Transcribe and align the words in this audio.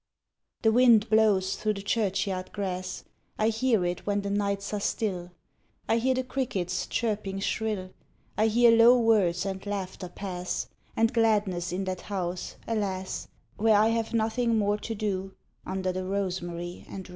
The 0.63 0.71
wind 0.71 1.07
blows 1.11 1.55
through 1.55 1.75
the 1.75 1.83
churchyard 1.83 2.51
grass; 2.53 3.03
I 3.37 3.49
hear 3.49 3.85
it 3.85 4.07
when 4.07 4.21
the 4.21 4.31
nights 4.31 4.73
are 4.73 4.79
still; 4.79 5.29
I 5.87 5.97
hear 5.97 6.15
the 6.15 6.23
crickets 6.23 6.87
chirping 6.87 7.37
shrill, 7.39 7.91
I 8.35 8.47
hear 8.47 8.71
low 8.71 8.97
words 8.97 9.45
and 9.45 9.63
laughter 9.63 10.09
pass, 10.09 10.67
And 10.97 11.13
gladness 11.13 11.71
in 11.71 11.83
that 11.83 12.01
house, 12.01 12.55
alas, 12.67 13.27
Where 13.57 13.77
I 13.77 13.89
have 13.89 14.11
nothing 14.11 14.57
more 14.57 14.79
to 14.79 14.95
do, 14.95 15.35
Under 15.67 15.91
the 15.91 16.03
rosemary 16.03 16.83
and 16.89 17.07
rue. 17.07 17.09